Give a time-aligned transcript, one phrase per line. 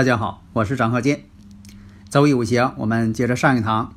[0.00, 1.26] 大家好，我是张鹤剑。
[2.08, 3.94] 周易五行，我们接着上一堂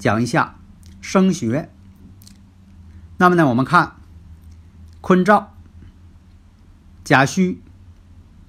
[0.00, 0.56] 讲一下
[1.00, 1.70] 升学。
[3.18, 3.94] 那么呢，我们看
[5.00, 5.54] 坤兆、
[7.04, 7.62] 甲戌、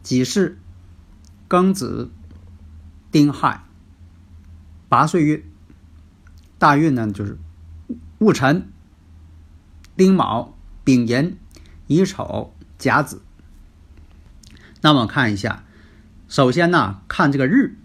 [0.02, 0.58] 己巳、
[1.48, 2.10] 庚子、
[3.12, 3.64] 丁亥
[4.90, 5.46] 八岁运，
[6.58, 7.38] 大运呢就是
[8.18, 8.74] 戊辰、
[9.96, 11.38] 丁卯、丙寅、
[11.86, 13.22] 乙丑、甲子。
[14.82, 15.65] 那么看一下。
[16.28, 17.76] 首先呢，看这个日，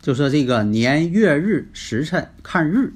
[0.00, 2.92] 就说这个年月日时辰，看日。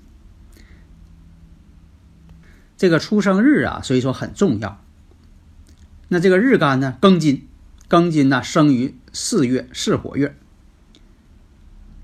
[2.76, 4.80] 这个出生日啊，所以说很重要。
[6.08, 7.46] 那这个日干呢，庚金，
[7.88, 10.36] 庚金呢生于四月，是火月。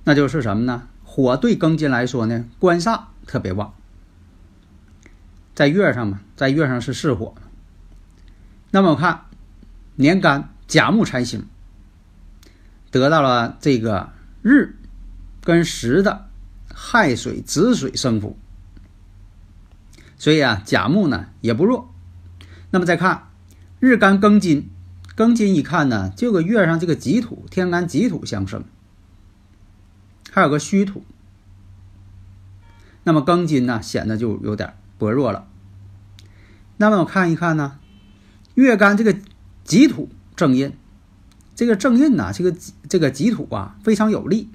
[0.05, 0.87] 那就是什么呢？
[1.03, 3.75] 火对庚金来说呢，官煞特别旺。
[5.55, 7.35] 在月上嘛，在月上是巳火。
[8.71, 9.25] 那么我看
[9.97, 11.47] 年干甲木财星。
[12.99, 14.13] 得到了这个
[14.43, 14.77] 日
[15.43, 16.29] 跟时的
[16.75, 18.37] 亥水子水生符，
[20.17, 21.93] 所以啊甲木呢也不弱。
[22.71, 23.29] 那么再看
[23.79, 24.69] 日干庚金，
[25.17, 28.65] 庚金一看呢，就跟月上这个己土天干己土相生，
[30.31, 31.05] 还有个戌土。
[33.05, 35.47] 那么庚金呢显得就有点薄弱了。
[36.77, 37.79] 那么我看一看呢，
[38.55, 39.17] 月干这个
[39.65, 40.77] 己土正印。
[41.57, 42.55] 这个正印呐，这个
[42.87, 44.51] 这个己土啊非常有利，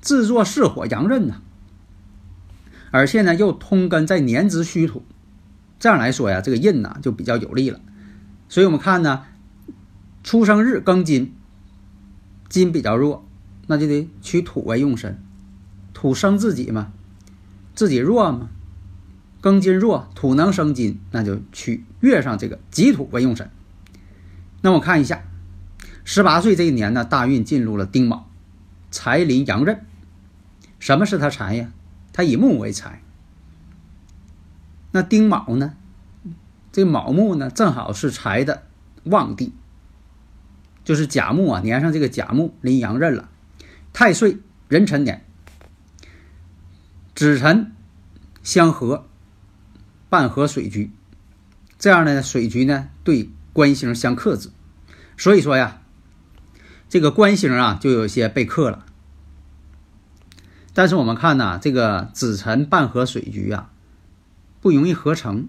[0.00, 1.40] 制作巳火阳刃呐，
[2.92, 5.02] 而且呢又通根在年支戌土，
[5.80, 7.80] 这样来说呀，这个印呐就比较有利了。
[8.48, 9.24] 所以我们看呢，
[10.22, 11.34] 出生日庚金，
[12.48, 13.26] 金比较弱，
[13.66, 15.20] 那就得取土为用神，
[15.92, 16.92] 土生自己嘛，
[17.74, 18.50] 自己弱嘛，
[19.42, 23.50] 庚金弱，土能生金，那就取月上这个己土为用神。
[24.62, 25.24] 那我看一下。
[26.04, 28.30] 十八岁这一年呢，大运进入了丁卯，
[28.90, 29.84] 财临阳刃。
[30.78, 31.72] 什么是他财呀？
[32.12, 33.02] 他以木为财。
[34.92, 35.74] 那丁卯呢？
[36.70, 38.64] 这卯木呢，正好是财的
[39.04, 39.54] 旺地，
[40.84, 43.30] 就是甲木啊，年上这个甲木临阳刃了。
[43.94, 45.24] 太岁壬辰年，
[47.14, 47.72] 子辰
[48.42, 49.06] 相合，
[50.10, 50.90] 半合水局，
[51.78, 54.50] 这样呢水局呢，对官星相克制。
[55.16, 55.80] 所以说呀。
[56.88, 58.84] 这个官星啊，就有些被克了。
[60.72, 63.70] 但是我们看呢，这个子辰半合水局啊，
[64.60, 65.48] 不容易合成，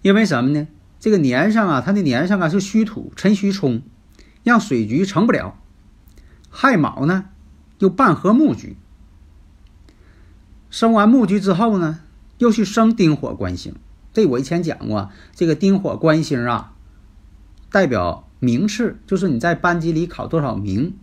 [0.00, 0.66] 因为什么呢？
[0.98, 3.82] 这个年上啊，它的年上啊是虚土，辰戌冲，
[4.44, 5.58] 让水局成不了。
[6.48, 7.26] 亥卯呢，
[7.78, 8.76] 又半合木局，
[10.70, 12.00] 生完木局之后呢，
[12.38, 13.74] 又去生丁火官星，
[14.12, 16.74] 这我以前讲过，这个丁火官星啊，
[17.70, 20.94] 代表名次，就是你在班级里考多少名，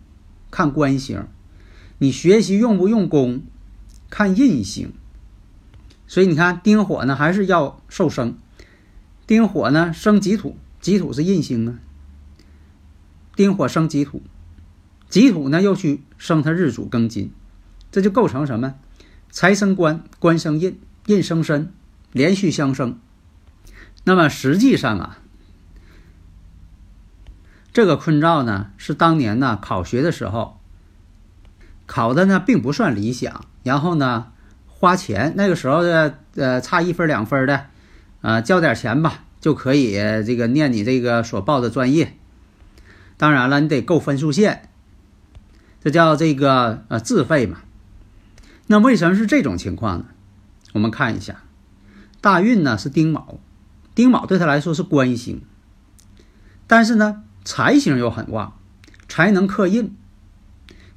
[0.50, 1.22] 看官星；
[1.96, 3.40] 你学习用不用功，
[4.10, 4.92] 看印星。
[6.06, 8.36] 所以你看，丁火呢还是要受生，
[9.26, 11.78] 丁火呢生己土，己土是印星啊。
[13.34, 14.20] 丁火生己土，
[15.08, 17.32] 己土呢又去生他日主庚金，
[17.90, 18.74] 这就构成什么？
[19.30, 21.72] 财生官，官生印，印生身，
[22.12, 22.98] 连续相生。
[24.04, 25.18] 那么实际上啊，
[27.72, 30.58] 这个坤兆呢是当年呢考学的时候
[31.86, 34.32] 考的呢并不算理想，然后呢。
[34.82, 37.66] 花钱那个时候的呃差一分两分的，
[38.22, 39.92] 啊交点钱吧就可以
[40.24, 42.16] 这个念你这个所报的专业。
[43.18, 44.70] 当然了，你得够分数线，
[45.84, 47.58] 这叫这个呃自费嘛。
[48.68, 50.06] 那为什么是这种情况呢？
[50.72, 51.42] 我们看一下，
[52.22, 53.38] 大运呢是丁卯，
[53.94, 55.42] 丁卯对他来说是官星，
[56.66, 58.52] 但是呢财星又很旺，
[59.08, 59.96] 财能克印。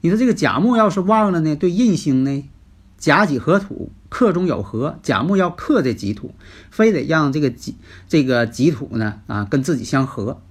[0.01, 2.50] 你说这个甲木要是旺了呢，对印星呢？
[2.98, 6.34] 甲己合土，克中有合，甲木要克这己土，
[6.72, 7.75] 非得让这个己
[8.07, 10.42] 这个己土呢啊跟自己相合。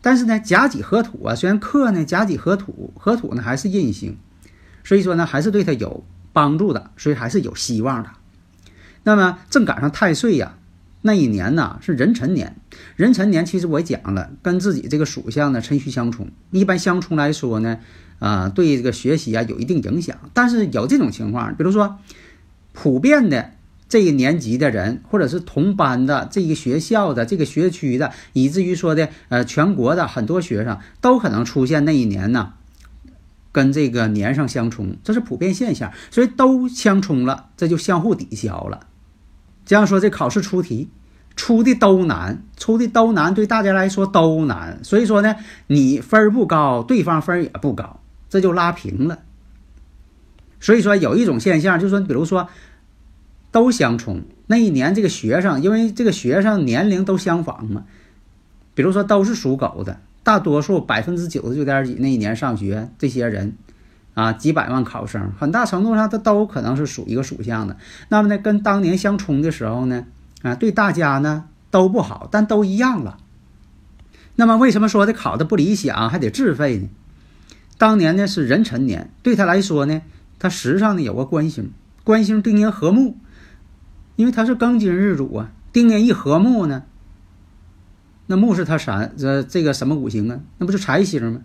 [0.00, 4.16] 但是呢，甲己合土啊，虽然克呢，甲己合土，合土呢还是印星，
[4.82, 8.10] 所以说呢还是对他有帮助的，所以还是有希望的。
[9.04, 10.56] 那么正赶上太岁呀，
[11.06, 12.56] 那一年呢是壬辰年，
[12.96, 17.78] 壬辰年其实我讲了，跟自己这个属相呢辰戌相冲，一般相冲来说呢。
[18.20, 21.98] 啊，对这个学习啊有一定影响，但是有这种情况，比如说，
[22.72, 23.50] 普遍的
[23.86, 32.54] 这一年级的人，或者是同班的这个学校的这个学区的，以至于说的呃全国的很多学生都可能出现那一年呢，
[33.52, 38.86] 跟这个年上相冲，这是普遍现象，所以都相冲了，这就相互抵消了。
[39.64, 40.88] 这样说，这考试出题
[41.36, 45.34] 出的都难，出的都难，对大家来说都难，所以说呢，
[45.66, 48.00] 你分不高，对方分也不高。
[48.30, 49.20] 这就拉平了，
[50.58, 52.48] 所以说有一种现象，就是说，比如说
[53.52, 57.84] 都相冲，那一年这个学生，因为这个学生年龄都相仿嘛，
[58.74, 63.54] 比如说都是属狗的，大多数百分之九十九点几那一年上学这些人
[64.14, 67.76] 啊，几百万考生，很大程度上他都可能是属一个属相的。
[68.08, 70.06] 那么呢，跟当年相冲的时候呢，
[70.42, 73.18] 啊，对大家呢都不好，但都一样了。
[74.36, 76.88] 那么为什么说的考的不理想，还得自费呢？
[77.76, 80.02] 当年呢是壬辰年，对他来说呢，
[80.38, 81.72] 他时上呢有个官星，
[82.04, 83.16] 官星丁年合木，
[84.16, 86.84] 因为他是庚金日主啊，丁年一合木呢，
[88.26, 89.08] 那木是他啥？
[89.16, 90.38] 这这个什么五行啊？
[90.58, 91.40] 那不是财星吗？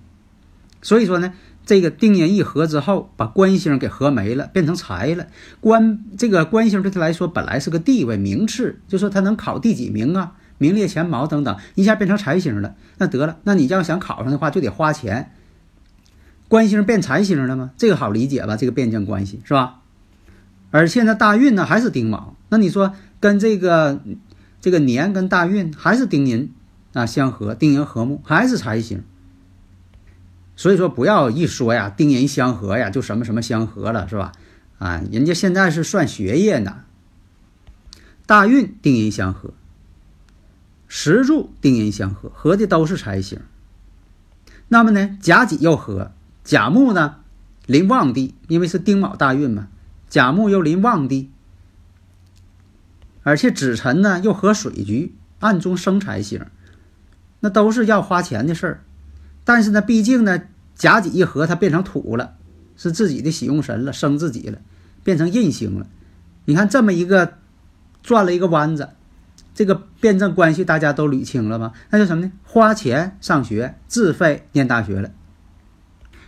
[0.81, 1.33] 所以说呢，
[1.65, 5.27] 这个丁年一合之后，把官星给合没了，变成财了。
[5.59, 12.75] 官这个官星对他来说本来是个地位名次，就说他能考第几名啊，名列前茅等等，一下变成财星了。
[12.97, 15.31] 那得了，那你要想考上的话，就得花钱。
[16.47, 17.71] 官星变财星了吗？
[17.77, 18.57] 这个好理解吧？
[18.57, 19.81] 这个辩证关系是吧？
[20.71, 24.01] 而现在大运呢还是丁卯，那你说跟这个
[24.59, 26.51] 这个年跟大运还是丁寅
[26.93, 29.03] 啊相合，丁寅合木还是财星。
[30.59, 34.33] 所以说不要一说呀，丁寅相合呀，就什么什么相合了是吧？
[34.77, 36.83] 啊，人家现在是算学业呢。
[38.25, 39.53] 大运丁寅相合，
[40.89, 43.39] 石柱丁寅相合，合的都是财星。
[44.67, 46.11] 那么呢，甲己又合。
[46.43, 47.15] 甲木呢，
[47.65, 49.69] 临旺地，因为是丁卯大运嘛，
[50.09, 51.31] 甲木又临旺地，
[53.23, 56.45] 而且子辰呢又合水局，暗中生财星，
[57.39, 58.83] 那都是要花钱的事儿。
[59.49, 60.43] 但是呢，毕竟呢，
[60.75, 62.35] 甲己一合，它变成土了，
[62.77, 64.59] 是自己的喜用神了，生自己了，
[65.03, 65.87] 变成印星了。
[66.45, 67.33] 你看这么一个
[68.03, 68.89] 转了一个弯子，
[69.55, 71.73] 这个辩证关系大家都捋清了吗？
[71.89, 72.31] 那叫什么呢？
[72.43, 75.09] 花钱上学，自费念大学了。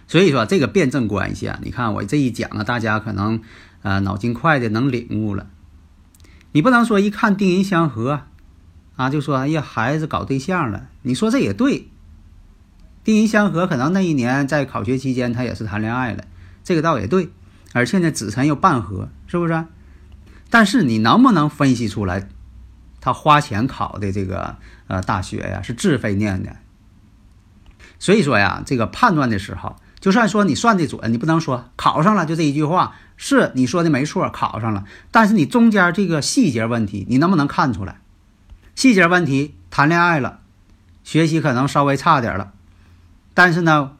[0.07, 3.43] 所以说这个辩证关系啊，你看我这一讲啊，大家可能
[3.83, 5.45] 呃脑筋快的能领悟了。
[6.53, 8.21] 你不能说一看丁寅相合
[8.95, 10.89] 啊，就说哎呀孩子搞对象了。
[11.03, 11.87] 你说这也对，
[13.03, 16.23] 丁寅相合可能那一年在考学期间他也是谈恋爱了，
[16.63, 17.29] 这个倒也对。
[17.73, 19.65] 而且呢子辰又半合，是不是？
[20.49, 22.27] 但是你能不能分析出来，
[22.99, 26.57] 他花钱考的这个呃大学呀是自费念的？
[27.97, 29.75] 所以说呀，这个判断的时候。
[29.99, 34.83] 就算说你算的准，你不能说考上了就这一句话是你说的没错，考上了。
[35.11, 38.01] 但是你中间这个细节问题，你能不能看出来？
[38.73, 40.39] 细节问题，谈恋爱了，
[41.03, 42.51] 学习可能稍微差点了，
[43.33, 43.97] 但是呢，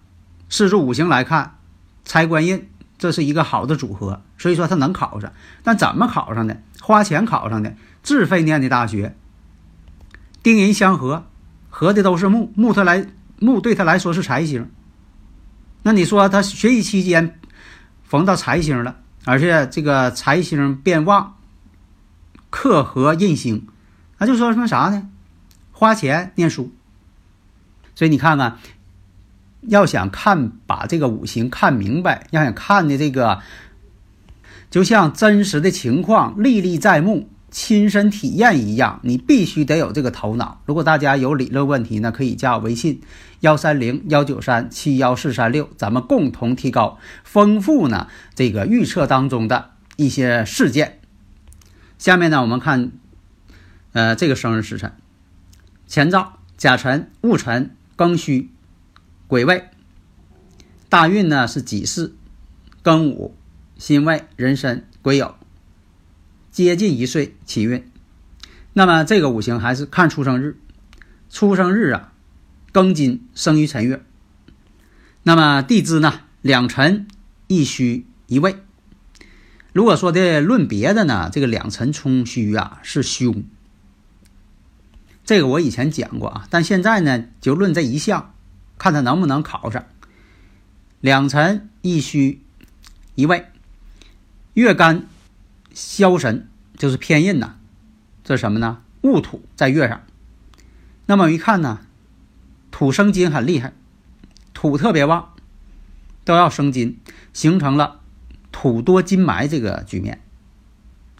[0.49, 1.57] 四柱五行来看，
[2.03, 5.31] 财官印这是一个好的组合，所以说他能考上。
[5.63, 6.61] 但怎么考上的？
[6.81, 9.15] 花钱考上的，自费念的大学，
[10.41, 11.25] 丁寅相合，
[11.69, 13.07] 合的都是木，木他来
[13.39, 14.69] 木对他来说是财星。
[15.83, 17.39] 那你说他学习期间
[18.03, 21.37] 逢到财星了，而且这个财星变旺，
[22.49, 23.67] 克合印星，
[24.17, 25.09] 那就说什么啥呢？
[25.71, 26.71] 花钱念书。
[27.95, 28.57] 所以你看看，
[29.61, 33.41] 要想看把这个五行看明白，要想看的这个，
[34.69, 37.29] 就像真实的情况历历在目。
[37.53, 40.61] 亲身体验一样，你必须得有这个头脑。
[40.65, 43.01] 如果大家有理论问题呢，可以加我微信
[43.41, 50.99] 幺三零幺九三七幺四三六，咱们共同提高，丰富呢这个预测当中的一些事件。
[51.97, 52.93] 下面呢，我们看，
[53.91, 54.93] 呃，这个生日时辰：
[55.89, 58.49] 乾兆、甲辰、戊辰、庚戌、
[59.31, 59.69] 癸未。
[60.89, 62.17] 大运呢是己巳、
[62.83, 63.33] 庚午、
[63.77, 65.35] 辛未、壬申、癸酉。
[66.51, 67.89] 接近一岁起运，
[68.73, 70.57] 那么这个五行还是看出生日，
[71.29, 72.11] 出生日啊，
[72.73, 74.03] 庚金生于辰月。
[75.23, 77.07] 那么地支呢，两辰
[77.47, 78.57] 一戌一未。
[79.71, 83.45] 如果说的论别的呢，这个两辰冲戌啊是凶，
[85.23, 88.30] 这个我以前讲过啊，但现在呢就论这一项，
[88.81, 89.85] 看他能不能考上。
[91.01, 92.41] 两辰一戌
[93.13, 93.45] 一位，
[94.55, 95.05] 月干。
[95.73, 97.53] 消神就是偏印呐，
[98.25, 98.79] 这是什么呢？
[99.01, 100.01] 戊土在月上，
[101.05, 101.79] 那么一看呢，
[102.71, 103.71] 土生金很厉害，
[104.53, 105.29] 土特别旺，
[106.25, 106.97] 都要生金，
[107.31, 108.01] 形成了
[108.51, 110.19] 土多金埋这个局面。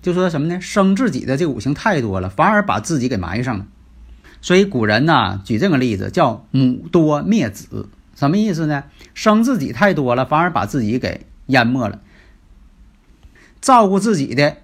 [0.02, 0.60] 就说什么呢？
[0.60, 3.68] 生自己的这五行太多了，反而把自己给埋上了。
[4.42, 8.84] 所以古人呢举这个例子叫母多灭子，什么意思呢？
[9.14, 12.00] 生自己太多了，反而把自己给淹没了。
[13.62, 14.58] 照顾自己的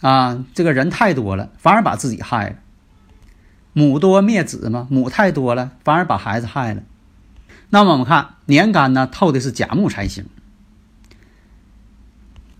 [0.00, 2.56] 啊，这个人太多了，反而把自己害了。
[3.72, 6.82] 母多灭子嘛，母太多了，反而把孩子害了。
[7.70, 10.26] 那么我们看年干呢，透的是甲木财星。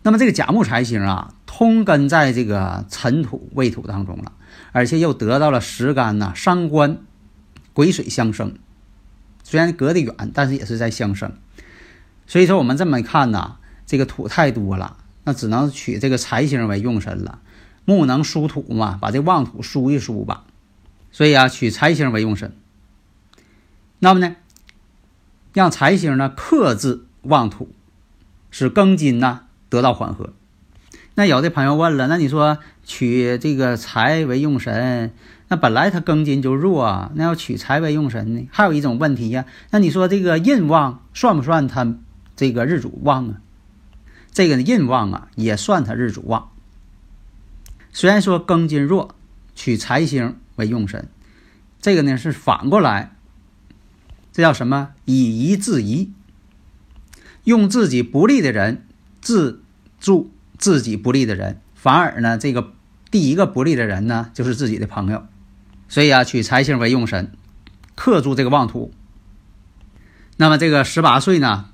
[0.05, 4.33] 那么这个甲木财星啊，通根在这个辰土未土当中了，
[4.73, 6.99] 而且又得到了时干呐，伤官
[7.73, 8.55] 癸水相生。
[9.45, 11.33] 虽然隔得远，但是也是在相生。
[12.27, 13.57] 所以说我们这么一看呢，
[13.87, 14.97] 这个土太多了。
[15.25, 17.41] 那只能取这个财星为用神了，
[17.85, 20.45] 木能疏土嘛，把这旺土疏一疏吧。
[21.13, 22.57] 所以啊，取财星为用神。
[24.01, 24.35] 那么呢，
[25.53, 27.73] 让财星呢克制旺土，
[28.51, 30.33] 使庚金呢得到缓和。
[31.15, 35.13] 那有的朋友问了，那你说取这个财为用神，
[35.49, 38.49] 那本来他庚金就弱，那要取财为用神呢？
[38.51, 41.97] 还有一种问题呀，那你说这个印旺算不算他
[42.35, 43.41] 这个日主旺啊？
[44.33, 46.49] 这个印旺啊，也算他日主旺。
[47.93, 49.15] 虽然说庚金弱，
[49.55, 51.09] 取财星为用神，
[51.83, 53.15] 这个呢是反过来，
[54.33, 54.95] 这叫什么？
[55.05, 56.11] 以夷制夷，
[57.45, 58.87] 用自己不利的人
[59.21, 59.63] 自
[60.01, 60.32] 助
[60.63, 62.73] 自己不利的人，反而呢，这个
[63.11, 65.27] 第一个不利的人呢，就是自己的朋友。
[65.89, 67.33] 所以啊，取财星为用神，
[67.97, 68.93] 克住这个旺土。
[70.37, 71.71] 那么这个十八岁呢，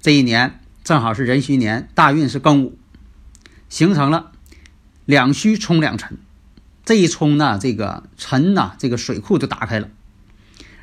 [0.00, 0.60] 这一年。
[0.82, 2.78] 正好是壬戌年，大运是庚午，
[3.68, 4.30] 形成了
[5.04, 6.16] 两戌冲两辰。
[6.84, 9.88] 这一冲呢，这个辰呐，这个水库就打开了，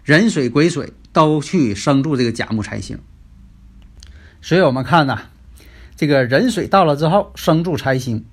[0.04, 3.00] 壬水、癸水都去生助这个甲木财星。
[4.42, 5.30] 所以我们看呐，
[5.96, 8.26] 这个壬水到了之后生助财星，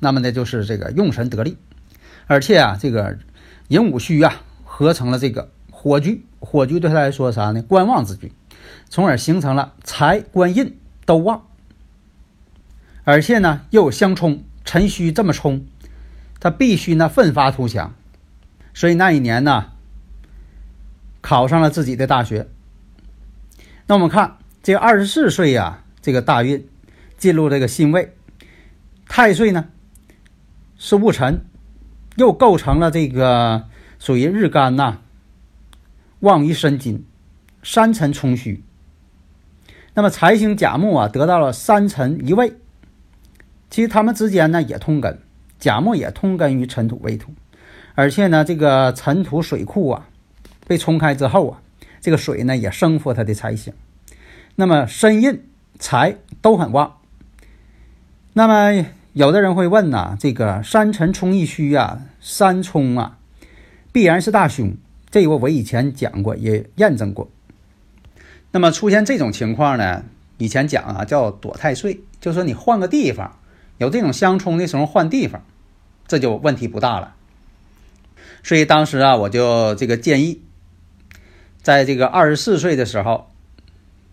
[0.00, 1.56] 那么呢就是这个用神得力，
[2.26, 3.18] 而且啊，这个
[3.68, 7.62] 寅午戌啊合成了这个火局，火局对他来说啥呢？
[7.62, 8.32] 观望之局。
[8.88, 11.46] 从而形成了财官印都旺，
[13.02, 15.66] 而且呢又有相冲，辰戌这么冲，
[16.40, 17.94] 他必须呢奋发图强，
[18.72, 19.72] 所以那一年呢
[21.20, 22.48] 考上了自己的大学。
[23.86, 26.68] 那我们看这个二十四岁呀，这个大运
[27.16, 28.12] 进入这个辛未，
[29.08, 29.70] 太岁呢
[30.76, 31.46] 是戊辰，
[32.16, 33.64] 又构成了这个
[33.98, 34.98] 属于日干呐，
[36.20, 37.06] 旺于申金，
[37.62, 38.62] 三辰冲戌。
[39.94, 42.52] 那么财星甲木啊，得到了三辰一位，
[43.70, 45.18] 其实他们之间呢也通根，
[45.58, 47.32] 甲木也通根于尘土未土，
[47.94, 50.06] 而且呢这个尘土水库啊
[50.66, 51.62] 被冲开之后啊，
[52.02, 53.72] 这个水呢也生复它的财星，
[54.56, 55.42] 那么申印
[55.78, 56.98] 财都很旺。
[58.32, 63.18] 那么有的人会问呐，这个三辰冲一戌啊，三冲啊，
[63.92, 64.76] 必然是大凶，
[65.10, 67.30] 这个我以前讲过，也验证过。
[68.50, 70.04] 那么出现这种情况呢？
[70.38, 73.38] 以前讲啊，叫躲太岁，就说你换个地方，
[73.78, 75.44] 有这种相冲的时候换地方，
[76.08, 77.14] 这就问题不大了。
[78.42, 80.42] 所以当时啊，我就这个建议，
[81.62, 83.30] 在这个二十四岁的时候，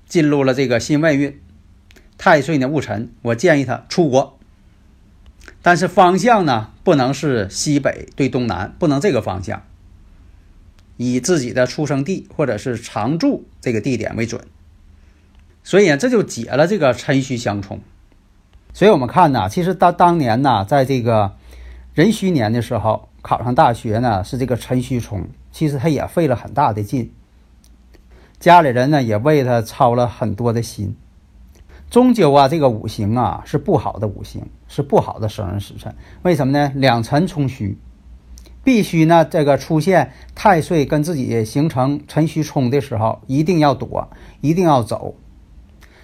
[0.08, 1.42] 进入了这个新外运，
[2.24, 4.38] 太岁呢戊辰，我建议他出国，
[5.64, 9.64] 但是方向呢不能是西北对东南，不能这个方向，
[10.98, 14.46] 以自己的出生地或者是常住这个地点为准。
[15.64, 17.80] 所以呢，这就解了这个辰戌相冲。
[18.72, 21.36] 所以我们看呢，其实当当年呢，在这个
[21.96, 27.12] 壬戌年的时候考上大学呢，是这个辰戌冲，其实他也费了很大的劲，
[28.40, 30.96] 家里人呢也为他操了很多的心。
[31.92, 35.94] 终究啊，这个五行啊是不好的五行，是不好的生日时辰。
[36.22, 36.72] 为什么呢？
[36.74, 37.78] 两辰冲戌，
[38.64, 44.08] 必须呢这个出现太岁跟自己形成辰戌冲的时候，一定要躲，
[44.40, 45.14] 一定要走。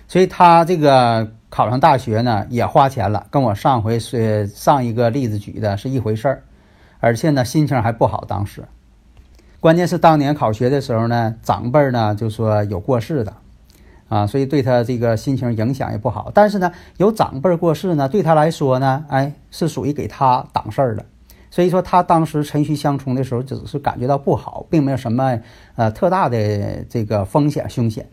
[0.09, 6.43] 所以他这个考上大学呢，也花钱了，跟我上回是上一个例子举的是一回事儿，
[6.99, 8.25] 而且呢心情还不好。
[8.27, 8.67] 当时，
[9.61, 13.33] 关键是当年考学的时候呢，长辈呢就说有过世的，
[14.09, 16.31] 啊，所以对他这个心情影响也不好。
[16.33, 21.05] 但是呢，有长辈过世呢，对他来说呢，哎，是属于给他挡事儿的。
[21.49, 25.39] 所以说他当时辰戌相冲的时候，只是感觉到不好，并没有什么
[25.75, 28.07] 呃特大的这个风险凶险。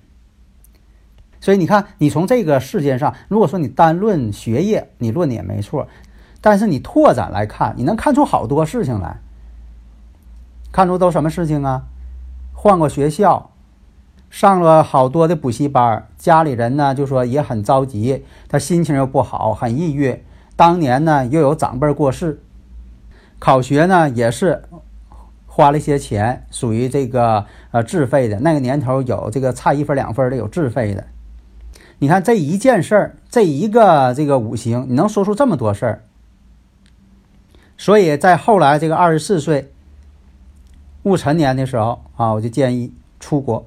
[1.40, 5.86] 所以你看，你从这个事件上，如果说你单论学业，你论的也没错，
[6.40, 9.20] 但是你拓展来看，你能看出好多事情来。
[10.72, 11.84] 看出都什么事情啊？
[12.52, 13.50] 换过学校，
[14.34, 20.24] 上了好多的补习班，家里人呢就说也很着急，他心情又不好，很抑郁。
[20.56, 22.40] 当年呢又有长辈过世，
[23.38, 24.64] 考学呢也是
[25.46, 28.40] 花了一些钱，属于这个呃自费的。
[28.40, 31.04] 那个年头有这个差一分两分的，有自费的。
[32.00, 36.02] 你看这一件事儿，这一个这个五行，你能说出这么多事儿。
[37.78, 39.70] 所以在后来这个二十四岁
[41.04, 43.64] 戊辰年的时候啊，我就建议出国。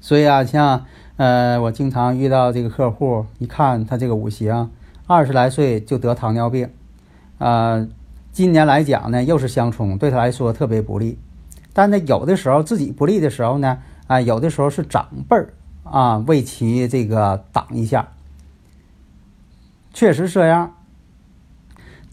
[0.00, 0.84] 所以啊，像
[1.16, 4.70] 呃，我经常遇到这个客户，一看他这个五行，
[5.06, 6.70] 二十来岁就得糖尿病，
[7.38, 7.86] 啊，
[8.32, 11.18] 今年来讲呢又是相冲，对他来说特别不利。
[11.72, 15.54] 但呢，有的时候自己不利的时候呢，啊，有的时候是长辈儿。
[15.90, 18.08] 啊，为其这个挡一下，
[19.94, 20.74] 确实这样。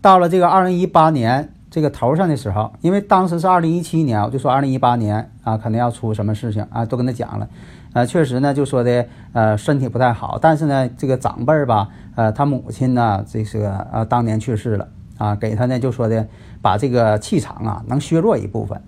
[0.02, 7.50] 到了这个二零一八年这个头上的时候，因为当时是二零一七年，我就说二零一八年啊，肯定要出什么事情啊，都跟他讲了。
[7.92, 16.26] 呃，确实呢，就说的呃身体不太好，但是呢，这个长辈儿吧，呃，他母亲呢，这是个呃当年去世了啊，给他呢就说的
[16.62, 18.82] 把这个气场啊能削弱一部分，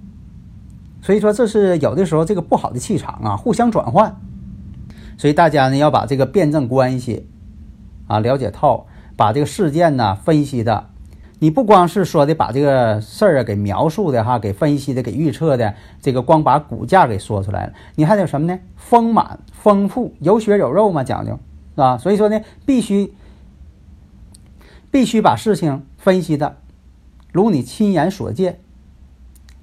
[1.01, 4.15] 所以说这是有的时候这个不好的气场啊互相转换。
[5.17, 7.27] 所以大家呢要把这个辩证关系
[8.07, 10.85] 啊了解透，把这个事件呢分析的，
[11.39, 18.59] 你不光是说的把这个事儿啊给描述的哈，给分析的，给预测的，这个光把股价给说出来了，你还得什么呢？
[18.75, 21.39] 丰满、丰富、有血有肉嘛，讲究
[21.75, 21.97] 啊？
[21.97, 23.13] 所以说呢，必须
[24.89, 26.57] 必须把事情分析的
[27.31, 28.59] 如你亲眼所见，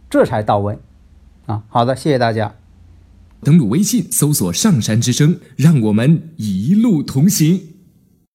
[0.08, 0.78] 这才到位
[1.46, 1.64] 啊！
[1.68, 2.54] 好的，谢谢大家。
[3.42, 7.73] 登录微信，搜索“上山之声”，让我们一路同行。